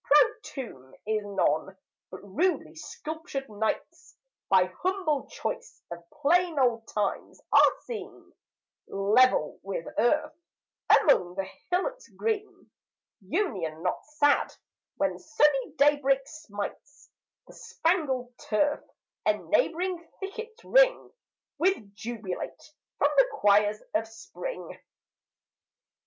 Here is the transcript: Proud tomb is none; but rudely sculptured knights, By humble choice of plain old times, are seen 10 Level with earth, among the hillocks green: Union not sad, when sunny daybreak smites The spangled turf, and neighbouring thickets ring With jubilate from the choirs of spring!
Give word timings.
Proud 0.03 0.33
tomb 0.41 0.95
is 1.05 1.23
none; 1.23 1.77
but 2.09 2.21
rudely 2.23 2.73
sculptured 2.73 3.47
knights, 3.47 4.17
By 4.49 4.73
humble 4.81 5.27
choice 5.27 5.83
of 5.91 5.99
plain 6.09 6.57
old 6.57 6.87
times, 6.87 7.39
are 7.51 7.75
seen 7.85 8.33
10 8.89 8.97
Level 8.97 9.59
with 9.61 9.85
earth, 9.99 10.33
among 10.89 11.35
the 11.35 11.47
hillocks 11.69 12.07
green: 12.09 12.71
Union 13.19 13.83
not 13.83 14.03
sad, 14.07 14.51
when 14.97 15.19
sunny 15.19 15.73
daybreak 15.75 16.21
smites 16.25 17.11
The 17.45 17.53
spangled 17.53 18.35
turf, 18.39 18.81
and 19.23 19.49
neighbouring 19.49 20.03
thickets 20.19 20.65
ring 20.65 21.13
With 21.59 21.93
jubilate 21.93 22.73
from 22.97 23.11
the 23.17 23.27
choirs 23.33 23.83
of 23.93 24.07
spring! 24.07 24.79